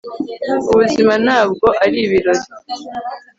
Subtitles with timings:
[0.69, 2.45] ubuzima, ntabwo ari ibirori